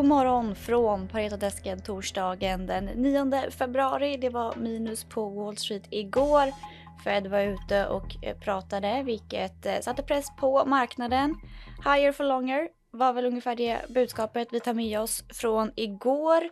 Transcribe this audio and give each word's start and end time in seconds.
God 0.00 0.08
morgon 0.08 0.54
från 0.54 1.08
Paretodesken 1.08 1.80
torsdagen 1.82 2.66
den 2.66 2.84
9 2.84 3.50
februari. 3.50 4.16
Det 4.16 4.28
var 4.28 4.56
minus 4.56 5.04
på 5.04 5.28
Wall 5.28 5.56
Street 5.56 5.82
igår. 5.90 6.52
Fed 7.04 7.26
var 7.26 7.40
ute 7.40 7.86
och 7.86 8.24
eh, 8.24 8.38
pratade 8.38 9.02
vilket 9.02 9.66
eh, 9.66 9.80
satte 9.80 10.02
press 10.02 10.26
på 10.36 10.64
marknaden. 10.64 11.34
Higher 11.84 12.12
for 12.12 12.24
longer 12.24 12.68
var 12.90 13.12
väl 13.12 13.26
ungefär 13.26 13.56
det 13.56 13.78
budskapet 13.88 14.48
vi 14.52 14.60
tar 14.60 14.74
med 14.74 15.00
oss 15.00 15.24
från 15.28 15.72
igår. 15.76 16.50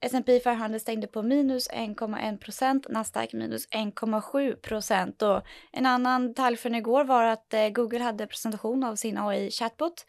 S&P 0.00 0.40
500 0.40 0.78
stängde 0.78 1.06
på 1.06 1.22
minus 1.22 1.70
1,1 1.70 2.38
procent, 2.38 2.86
Nasdaq 2.88 3.32
minus 3.32 3.68
1,7 3.68 4.56
procent. 4.56 5.22
Och 5.22 5.42
en 5.72 5.86
annan 5.86 6.28
detalj 6.28 6.56
från 6.56 6.74
igår 6.74 7.04
var 7.04 7.24
att 7.24 7.54
eh, 7.54 7.68
Google 7.68 8.02
hade 8.02 8.26
presentation 8.26 8.84
av 8.84 8.96
sin 8.96 9.18
AI 9.18 9.50
chatbot 9.50 10.04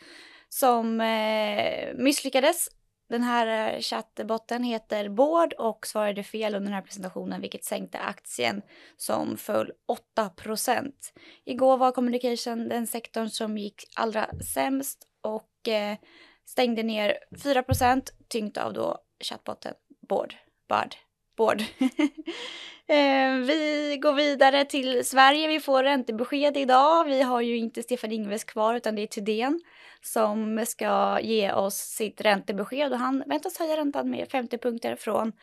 som 0.49 1.01
eh, 1.01 1.93
misslyckades. 1.95 2.69
Den 3.09 3.23
här 3.23 3.73
eh, 3.73 3.81
chattbotten 3.81 4.63
heter 4.63 5.09
Bård 5.09 5.53
och 5.53 5.87
svarade 5.87 6.23
fel 6.23 6.55
under 6.55 6.65
den 6.65 6.73
här 6.73 6.81
presentationen 6.81 7.41
vilket 7.41 7.63
sänkte 7.63 7.99
aktien 7.99 8.61
som 8.97 9.37
föll 9.37 9.71
8 9.87 10.29
procent. 10.29 11.13
Igår 11.45 11.77
var 11.77 11.91
communication 11.91 12.69
den 12.69 12.87
sektorn 12.87 13.29
som 13.29 13.57
gick 13.57 13.83
allra 13.95 14.29
sämst 14.53 15.07
och 15.21 15.67
eh, 15.67 15.97
stängde 16.45 16.83
ner 16.83 17.17
4 17.43 17.63
procent 17.63 18.13
tyngt 18.27 18.57
av 18.57 18.73
då 18.73 18.97
chattbotten 19.23 19.73
Bård. 20.09 20.35
Bard. 20.69 20.95
Bård. 21.37 21.63
Eh, 22.89 23.33
vi 23.33 23.97
går 24.01 24.13
vidare 24.13 24.65
till 24.65 25.05
Sverige. 25.05 25.47
Vi 25.47 25.59
får 25.59 25.83
räntebesked 25.83 26.57
idag. 26.57 27.05
Vi 27.05 27.21
har 27.21 27.41
ju 27.41 27.57
inte 27.57 27.83
Stefan 27.83 28.11
Ingves 28.11 28.43
kvar 28.43 28.75
utan 28.75 28.95
det 28.95 29.01
är 29.01 29.07
Thydén 29.07 29.61
som 30.01 30.65
ska 30.67 31.19
ge 31.19 31.51
oss 31.51 31.75
sitt 31.75 32.21
räntebesked 32.21 32.93
och 32.93 32.99
han 32.99 33.23
väntas 33.25 33.59
höja 33.59 33.77
räntan 33.77 34.09
med 34.09 34.31
50 34.31 34.57
punkter 34.57 34.95
från 34.95 35.33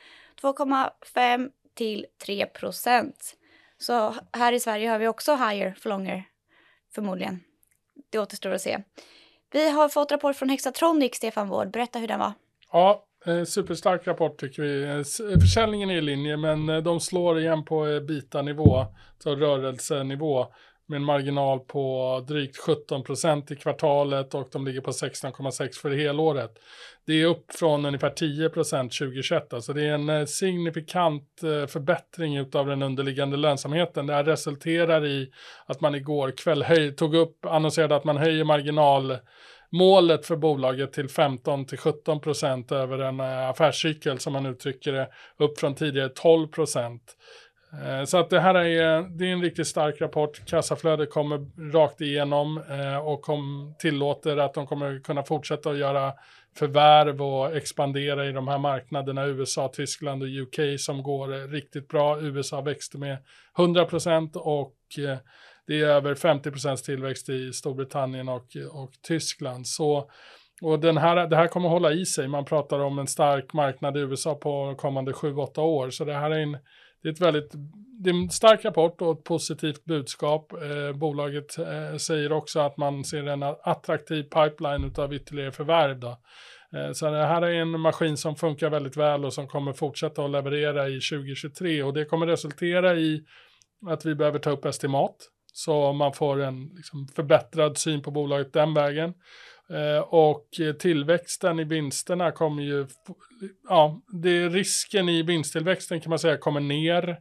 2,5 0.42 1.50
till 1.74 2.06
3 2.24 2.46
procent. 2.46 3.36
Så 3.78 4.14
här 4.32 4.52
i 4.52 4.60
Sverige 4.60 4.88
har 4.88 4.98
vi 4.98 5.08
också 5.08 5.36
higher 5.36 5.74
for 5.78 5.90
longer 5.90 6.24
förmodligen. 6.94 7.40
Det 8.10 8.18
återstår 8.18 8.50
att 8.50 8.62
se. 8.62 8.78
Vi 9.50 9.70
har 9.70 9.88
fått 9.88 10.12
rapport 10.12 10.36
från 10.36 10.48
Hexatronic, 10.48 11.14
Stefan 11.14 11.48
Wård. 11.48 11.70
Berätta 11.70 11.98
hur 11.98 12.08
den 12.08 12.18
var. 12.18 12.32
Ja, 12.72 13.04
Eh, 13.26 13.44
superstark 13.44 14.06
rapport 14.06 14.40
tycker 14.40 14.62
vi. 14.62 14.82
Eh, 14.82 14.90
eh, 14.90 15.40
försäljningen 15.40 15.90
är 15.90 15.96
i 15.96 16.00
linje, 16.00 16.36
men 16.36 16.84
de 16.84 17.00
slår 17.00 17.40
igen 17.40 17.64
på 17.64 18.00
bita-nivå, 18.08 18.86
så 19.18 19.36
rörelsenivå 19.36 20.46
med 20.86 20.96
en 20.96 21.04
marginal 21.04 21.60
på 21.60 22.24
drygt 22.28 22.56
17 22.56 23.04
procent 23.04 23.50
i 23.50 23.56
kvartalet 23.56 24.34
och 24.34 24.48
de 24.52 24.66
ligger 24.66 24.80
på 24.80 24.90
16,6 24.90 25.72
för 25.72 25.90
helåret. 25.90 26.50
Det 27.06 27.22
är 27.22 27.26
upp 27.26 27.52
från 27.52 27.86
ungefär 27.86 28.10
10 28.10 28.48
procent 28.48 28.92
2021, 28.92 29.52
alltså 29.52 29.72
det 29.72 29.82
är 29.82 29.94
en 29.94 30.26
signifikant 30.26 31.28
förbättring 31.68 32.40
av 32.40 32.66
den 32.66 32.82
underliggande 32.82 33.36
lönsamheten. 33.36 34.06
Det 34.06 34.14
här 34.14 34.24
resulterar 34.24 35.06
i 35.06 35.30
att 35.66 35.80
man 35.80 35.94
igår 35.94 36.30
kväll 36.30 36.62
höj, 36.62 36.96
tog 36.96 37.14
upp, 37.14 37.44
annonserade 37.44 37.96
att 37.96 38.04
man 38.04 38.16
höjer 38.16 38.44
marginal 38.44 39.16
målet 39.74 40.26
för 40.26 40.36
bolaget 40.36 40.92
till 40.92 41.08
15 41.08 41.66
till 41.66 41.78
17 41.78 42.20
procent 42.20 42.72
över 42.72 42.98
en 42.98 43.20
eh, 43.20 43.48
affärscykel 43.48 44.18
som 44.18 44.32
man 44.32 44.46
uttrycker 44.46 44.92
det, 44.92 45.08
upp 45.38 45.60
från 45.60 45.74
tidigare 45.74 46.08
12 46.08 46.48
procent. 46.48 47.02
Eh, 47.84 48.04
så 48.04 48.18
att 48.18 48.30
det 48.30 48.40
här 48.40 48.54
är, 48.54 48.98
eh, 48.98 49.06
det 49.06 49.24
är 49.24 49.32
en 49.32 49.42
riktigt 49.42 49.66
stark 49.66 50.00
rapport. 50.00 50.46
Kassaflödet 50.46 51.10
kommer 51.10 51.70
rakt 51.72 52.00
igenom 52.00 52.62
och 53.04 53.22
kom, 53.22 53.74
tillåter 53.78 54.36
att 54.36 54.54
de 54.54 54.66
kommer 54.66 55.00
kunna 55.00 55.22
fortsätta 55.22 55.70
att 55.70 55.78
göra 55.78 56.12
förvärv 56.56 57.22
och 57.22 57.56
expandera 57.56 58.26
i 58.26 58.32
de 58.32 58.48
här 58.48 58.58
marknaderna, 58.58 59.26
USA, 59.26 59.68
Tyskland 59.68 60.22
och 60.22 60.28
UK 60.28 60.80
som 60.80 61.02
går 61.02 61.48
riktigt 61.48 61.88
bra. 61.88 62.20
USA 62.20 62.60
växte 62.60 62.98
med 62.98 63.18
100 63.58 63.84
procent 63.84 64.36
och 64.36 64.74
det 65.66 65.80
är 65.80 65.86
över 65.86 66.14
50% 66.14 66.84
tillväxt 66.84 67.28
i 67.28 67.52
Storbritannien 67.52 68.28
och, 68.28 68.46
och 68.72 68.90
Tyskland. 69.08 69.66
Så, 69.66 70.10
och 70.62 70.80
den 70.80 70.96
här, 70.96 71.26
det 71.26 71.36
här 71.36 71.48
kommer 71.48 71.68
hålla 71.68 71.92
i 71.92 72.06
sig. 72.06 72.28
Man 72.28 72.44
pratar 72.44 72.80
om 72.80 72.98
en 72.98 73.06
stark 73.06 73.52
marknad 73.52 73.96
i 73.96 74.00
USA 74.00 74.34
på 74.34 74.74
kommande 74.78 75.12
7-8 75.12 75.58
år. 75.58 75.90
Så 75.90 76.04
det 76.04 76.14
här 76.14 76.30
är 76.30 76.40
en 76.40 76.56
det 77.04 77.08
är, 77.08 77.12
ett 77.12 77.20
väldigt, 77.20 77.52
det 78.00 78.10
är 78.10 78.14
en 78.14 78.30
stark 78.30 78.64
rapport 78.64 79.02
och 79.02 79.18
ett 79.18 79.24
positivt 79.24 79.84
budskap. 79.84 80.52
Eh, 80.52 80.96
bolaget 80.96 81.58
eh, 81.58 81.96
säger 81.96 82.32
också 82.32 82.60
att 82.60 82.76
man 82.76 83.04
ser 83.04 83.26
en 83.26 83.42
attraktiv 83.42 84.22
pipeline 84.22 84.94
av 84.98 85.14
ytterligare 85.14 85.52
förvärv. 85.52 86.00
Då. 86.00 86.18
Eh, 86.76 86.92
så 86.92 87.10
det 87.10 87.26
här 87.26 87.42
är 87.42 87.54
en 87.54 87.80
maskin 87.80 88.16
som 88.16 88.36
funkar 88.36 88.70
väldigt 88.70 88.96
väl 88.96 89.24
och 89.24 89.32
som 89.32 89.48
kommer 89.48 89.72
fortsätta 89.72 90.24
att 90.24 90.30
leverera 90.30 90.88
i 90.88 91.00
2023 91.00 91.82
och 91.82 91.94
det 91.94 92.04
kommer 92.04 92.26
resultera 92.26 92.94
i 92.94 93.24
att 93.86 94.06
vi 94.06 94.14
behöver 94.14 94.38
ta 94.38 94.50
upp 94.50 94.64
estimat 94.64 95.16
så 95.56 95.92
man 95.92 96.12
får 96.12 96.42
en 96.42 96.70
liksom, 96.76 97.08
förbättrad 97.08 97.78
syn 97.78 98.02
på 98.02 98.10
bolaget 98.10 98.52
den 98.52 98.74
vägen. 98.74 99.14
Eh, 99.70 99.98
och 99.98 100.48
tillväxten 100.78 101.60
i 101.60 101.64
vinsterna 101.64 102.32
kommer 102.32 102.62
ju, 102.62 102.86
ja, 103.68 104.00
det 104.08 104.48
risken 104.48 105.08
i 105.08 105.22
vinsttillväxten 105.22 106.00
kan 106.00 106.10
man 106.10 106.18
säga 106.18 106.36
kommer 106.36 106.60
ner 106.60 107.20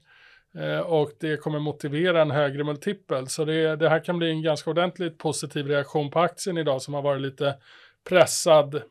eh, 0.58 0.80
och 0.80 1.12
det 1.20 1.38
kommer 1.38 1.60
motivera 1.60 2.22
en 2.22 2.32
högre 2.32 2.64
multipel. 2.64 3.28
Så 3.28 3.46
det, 3.46 3.76
det, 3.76 3.90
här 3.90 4.04
kan 4.04 4.18
bli 4.18 4.30
en 4.30 4.42
ganska 4.42 4.70
ordentligt 4.70 5.18
positiv 5.18 5.68
reaktion 5.68 6.12
på 6.12 6.20
aktien 6.20 6.58
idag 6.58 6.82
som 6.82 6.94
har 6.94 7.02
varit 7.02 7.22
lite 7.22 7.56
pressad 8.10 8.82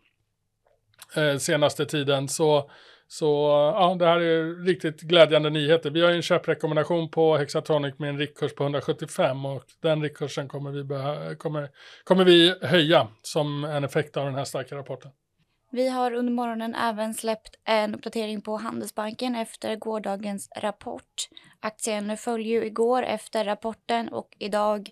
eh, 1.17 1.37
senaste 1.39 1.87
tiden. 1.87 2.29
Så 2.29 2.71
så 3.13 3.27
ja, 3.77 3.97
det 3.99 4.07
här 4.07 4.21
är 4.21 4.65
riktigt 4.65 5.01
glädjande 5.01 5.51
nyheter. 5.51 5.91
Vi 5.91 6.01
har 6.01 6.11
ju 6.11 6.17
en 6.17 6.23
köprekommendation 6.23 7.11
på 7.11 7.37
Hexatronic 7.37 7.99
med 7.99 8.09
en 8.09 8.19
riktkurs 8.19 8.55
på 8.55 8.65
175 8.65 9.47
och 9.47 9.65
den 9.81 10.03
riktkursen 10.03 10.49
kommer 10.49 10.71
vi, 10.71 11.37
kommer, 11.37 11.69
kommer 12.05 12.25
vi 12.25 12.55
höja 12.63 13.09
som 13.23 13.65
en 13.65 13.85
effekt 13.85 14.17
av 14.17 14.25
den 14.25 14.35
här 14.35 14.45
starka 14.45 14.77
rapporten. 14.77 15.11
Vi 15.71 15.89
har 15.89 16.15
under 16.15 16.33
morgonen 16.33 16.75
även 16.75 17.15
släppt 17.15 17.57
en 17.65 17.95
uppdatering 17.95 18.41
på 18.41 18.57
Handelsbanken 18.57 19.37
efter 19.37 19.77
gårdagens 19.77 20.49
rapport. 20.57 21.29
Aktien 21.61 22.17
föll 22.17 22.47
ju 22.47 22.65
igår 22.65 23.03
efter 23.03 23.45
rapporten 23.45 24.09
och 24.09 24.37
idag 24.39 24.91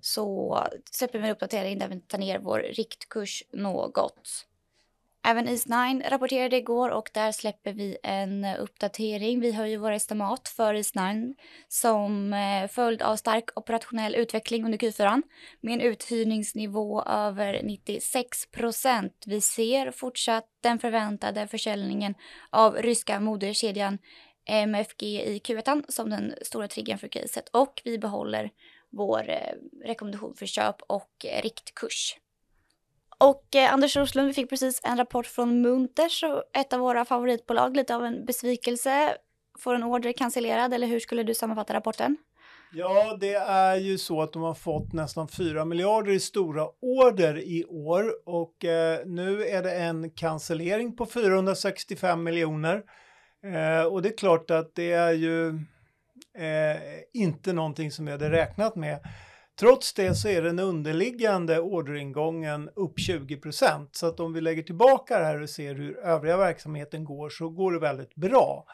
så 0.00 0.58
släpper 0.90 1.18
vi 1.18 1.24
en 1.24 1.32
uppdatering 1.32 1.78
där 1.78 1.88
vi 1.88 2.00
tar 2.00 2.18
ner 2.18 2.38
vår 2.38 2.58
riktkurs 2.58 3.42
något. 3.52 4.46
Även 5.22 5.48
East9 5.48 6.10
rapporterade 6.10 6.56
igår 6.56 6.88
och 6.88 7.10
där 7.14 7.32
släpper 7.32 7.72
vi 7.72 7.96
en 8.02 8.44
uppdatering. 8.44 9.40
Vi 9.40 9.52
höjer 9.52 9.78
våra 9.78 9.94
estimat 9.94 10.48
för 10.48 10.74
East9 10.74 11.34
som 11.68 12.32
eh, 12.32 12.68
följd 12.68 13.02
av 13.02 13.16
stark 13.16 13.44
operationell 13.54 14.14
utveckling 14.14 14.64
under 14.64 14.78
Q4 14.78 15.22
med 15.60 15.74
en 15.74 15.80
uthyrningsnivå 15.80 17.02
över 17.02 17.62
96 17.62 18.50
procent. 18.50 19.24
Vi 19.26 19.40
ser 19.40 19.90
fortsatt 19.90 20.44
den 20.62 20.78
förväntade 20.78 21.46
försäljningen 21.46 22.14
av 22.50 22.76
ryska 22.76 23.20
moderkedjan 23.20 23.98
MFG 24.48 25.02
i 25.02 25.38
Q1 25.38 25.84
som 25.88 26.10
den 26.10 26.34
stora 26.42 26.68
triggern 26.68 26.98
för 26.98 27.08
caset 27.08 27.48
och 27.48 27.82
vi 27.84 27.98
behåller 27.98 28.50
vår 28.90 29.30
eh, 29.30 29.54
rekommendation 29.84 30.34
för 30.34 30.46
köp 30.46 30.82
och 30.82 31.24
eh, 31.24 31.42
riktkurs. 31.42 32.16
Och 33.20 33.56
eh, 33.56 33.72
Anders 33.72 33.96
Roslund, 33.96 34.28
vi 34.28 34.34
fick 34.34 34.50
precis 34.50 34.80
en 34.84 34.96
rapport 34.96 35.26
från 35.26 35.60
Munters, 35.60 36.24
ett 36.56 36.72
av 36.72 36.80
våra 36.80 37.04
favoritbolag, 37.04 37.76
lite 37.76 37.96
av 37.96 38.04
en 38.04 38.24
besvikelse. 38.24 39.16
Får 39.58 39.74
en 39.74 39.82
order 39.82 40.12
cancellerad 40.12 40.74
eller 40.74 40.86
hur 40.86 41.00
skulle 41.00 41.22
du 41.22 41.34
sammanfatta 41.34 41.74
rapporten? 41.74 42.16
Ja, 42.72 43.16
det 43.20 43.34
är 43.34 43.76
ju 43.76 43.98
så 43.98 44.22
att 44.22 44.32
de 44.32 44.42
har 44.42 44.54
fått 44.54 44.92
nästan 44.92 45.28
4 45.28 45.64
miljarder 45.64 46.12
i 46.12 46.20
stora 46.20 46.66
order 46.82 47.38
i 47.38 47.64
år 47.64 48.12
och 48.26 48.64
eh, 48.64 49.06
nu 49.06 49.44
är 49.44 49.62
det 49.62 49.72
en 49.72 50.10
cancellering 50.10 50.96
på 50.96 51.06
465 51.06 52.22
miljoner. 52.22 52.82
Eh, 53.44 53.86
och 53.86 54.02
det 54.02 54.08
är 54.08 54.16
klart 54.16 54.50
att 54.50 54.74
det 54.74 54.92
är 54.92 55.12
ju 55.12 55.48
eh, 56.38 56.80
inte 57.12 57.52
någonting 57.52 57.90
som 57.90 58.06
vi 58.06 58.12
hade 58.12 58.30
räknat 58.30 58.76
med. 58.76 58.98
Trots 59.60 59.92
det 59.92 60.14
så 60.14 60.28
är 60.28 60.42
den 60.42 60.58
underliggande 60.58 61.60
orderingången 61.60 62.70
upp 62.76 62.98
20% 62.98 63.88
Så 63.92 64.06
att 64.06 64.20
om 64.20 64.32
vi 64.32 64.40
lägger 64.40 64.62
tillbaka 64.62 65.18
det 65.18 65.24
här 65.24 65.42
och 65.42 65.50
ser 65.50 65.74
hur 65.74 65.98
övriga 65.98 66.36
verksamheten 66.36 67.04
går 67.04 67.28
så 67.28 67.48
går 67.48 67.72
det 67.72 67.78
väldigt 67.78 68.14
bra. 68.14 68.66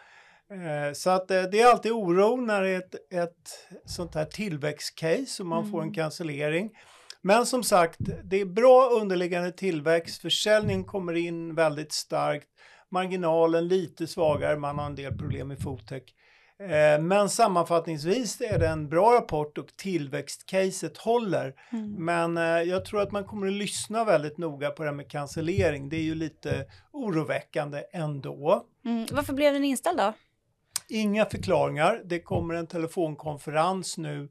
Eh, 0.50 0.92
så 0.92 1.10
att 1.10 1.30
eh, 1.30 1.42
det 1.42 1.60
är 1.60 1.66
alltid 1.66 1.92
oro 1.92 2.36
när 2.36 2.62
det 2.62 2.70
är 2.70 2.78
ett, 2.78 2.94
ett 3.12 3.78
sånt 3.84 4.14
här 4.14 4.24
tillväxtcase 4.24 5.42
och 5.42 5.46
man 5.46 5.58
mm. 5.58 5.70
får 5.70 5.78
en 5.78 5.84
mm. 5.84 5.94
cancellering. 5.94 6.70
Men 7.22 7.46
som 7.46 7.62
sagt, 7.62 7.98
det 8.24 8.40
är 8.40 8.44
bra 8.44 8.90
underliggande 9.00 9.52
tillväxt, 9.52 10.22
försäljning 10.22 10.84
kommer 10.84 11.14
in 11.14 11.54
väldigt 11.54 11.92
starkt, 11.92 12.48
marginalen 12.90 13.68
lite 13.68 14.06
svagare, 14.06 14.56
man 14.56 14.78
har 14.78 14.86
en 14.86 14.94
del 14.94 15.18
problem 15.18 15.52
i 15.52 15.56
Fotec. 15.56 16.02
Eh, 16.60 17.02
men 17.02 17.28
sammanfattningsvis 17.28 18.40
är 18.40 18.58
det 18.58 18.68
en 18.68 18.88
bra 18.88 19.14
rapport 19.14 19.58
och 19.58 19.76
tillväxtcaset 19.76 20.98
håller. 20.98 21.54
Mm. 21.72 22.04
Men 22.04 22.36
eh, 22.36 22.68
jag 22.68 22.84
tror 22.84 23.00
att 23.00 23.12
man 23.12 23.24
kommer 23.24 23.46
att 23.46 23.52
lyssna 23.52 24.04
väldigt 24.04 24.38
noga 24.38 24.70
på 24.70 24.82
det 24.82 24.88
här 24.88 24.96
med 24.96 25.10
cancellering. 25.10 25.88
Det 25.88 25.96
är 25.96 26.02
ju 26.02 26.14
lite 26.14 26.66
oroväckande 26.92 27.82
ändå. 27.92 28.66
Mm. 28.84 29.06
Varför 29.12 29.32
blev 29.32 29.52
den 29.52 29.64
inställd 29.64 29.98
då? 29.98 30.12
Inga 30.88 31.24
förklaringar. 31.24 32.02
Det 32.04 32.20
kommer 32.20 32.54
en 32.54 32.66
telefonkonferens 32.66 33.98
nu 33.98 34.28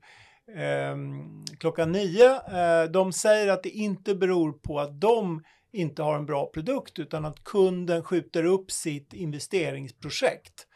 eh, 0.56 0.96
klockan 1.60 1.92
nio. 1.92 2.32
Eh, 2.32 2.84
de 2.92 3.14
säger 3.14 3.48
att 3.48 3.64
det 3.64 3.70
inte 3.70 4.16
beror 4.16 4.54
på 4.54 4.80
att 4.80 5.02
de 5.02 5.44
inte 5.74 6.04
har 6.04 6.16
en 6.16 6.26
bra 6.26 6.46
produkt 6.54 7.00
utan 7.00 7.26
att 7.26 7.44
kunden 7.44 8.04
skjuter 8.04 8.44
upp 8.44 8.72
sitt 8.72 9.14
investeringsprojekt. 9.14 10.68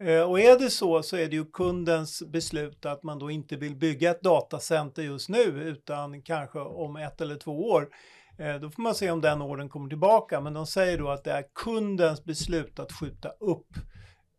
Eh, 0.00 0.22
och 0.22 0.40
är 0.40 0.58
det 0.58 0.70
så 0.70 1.02
så 1.02 1.16
är 1.16 1.28
det 1.28 1.36
ju 1.36 1.44
kundens 1.44 2.22
beslut 2.22 2.86
att 2.86 3.02
man 3.02 3.18
då 3.18 3.30
inte 3.30 3.56
vill 3.56 3.76
bygga 3.76 4.10
ett 4.10 4.22
datacenter 4.22 5.02
just 5.02 5.28
nu 5.28 5.42
utan 5.42 6.22
kanske 6.22 6.58
om 6.58 6.96
ett 6.96 7.20
eller 7.20 7.36
två 7.36 7.68
år. 7.68 7.88
Eh, 8.38 8.54
då 8.54 8.70
får 8.70 8.82
man 8.82 8.94
se 8.94 9.10
om 9.10 9.20
den 9.20 9.42
orden 9.42 9.68
kommer 9.68 9.88
tillbaka 9.88 10.40
men 10.40 10.54
de 10.54 10.66
säger 10.66 10.98
då 10.98 11.08
att 11.08 11.24
det 11.24 11.32
är 11.32 11.44
kundens 11.54 12.24
beslut 12.24 12.78
att 12.78 12.92
skjuta 12.92 13.28
upp 13.28 13.68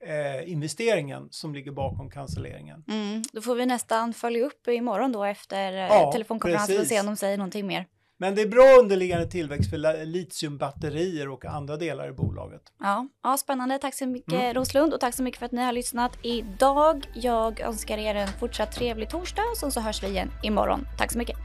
eh, 0.05 0.51
investeringen 0.51 1.27
som 1.31 1.53
ligger 1.53 1.71
bakom 1.71 2.09
cancelleringen. 2.09 2.83
Mm. 2.87 3.23
Då 3.33 3.41
får 3.41 3.55
vi 3.55 3.65
nästan 3.65 4.13
följa 4.13 4.45
upp 4.45 4.67
imorgon 4.67 5.11
då 5.11 5.23
efter 5.23 5.73
eh, 5.73 5.79
Ja, 5.79 6.11
telefonkonferensen 6.11 6.79
och 6.79 6.87
se 6.87 6.99
om 6.99 7.05
de 7.05 7.15
säger 7.15 7.37
någonting 7.37 7.67
mer. 7.67 7.85
Men 8.21 8.35
det 8.35 8.41
är 8.41 8.47
bra 8.47 8.79
underliggande 8.79 9.27
tillväxt 9.27 9.69
för 9.69 10.05
litiumbatterier 10.05 11.29
och 11.29 11.45
andra 11.45 11.77
delar 11.77 12.09
i 12.09 12.11
bolaget. 12.11 12.61
Ja, 12.79 13.07
ja 13.23 13.37
spännande. 13.37 13.77
Tack 13.77 13.95
så 13.95 14.07
mycket 14.07 14.33
Mm. 14.33 14.53
Roslund 14.53 14.93
och 14.93 14.99
tack 14.99 15.15
så 15.15 15.23
mycket 15.23 15.39
för 15.39 15.45
att 15.45 15.51
ni 15.51 15.63
har 15.63 15.71
lyssnat 15.71 16.17
idag. 16.23 17.05
Jag 17.13 17.59
önskar 17.59 17.97
er 17.97 18.15
en 18.15 18.27
fortsatt 18.39 18.71
trevlig 18.71 19.09
torsdag 19.09 19.41
och 19.63 19.73
så 19.73 19.79
hörs 19.79 20.03
vi 20.03 20.07
igen 20.07 20.31
imorgon. 20.43 20.87
Tack 20.97 21.11
så 21.11 21.17
mycket. 21.17 21.37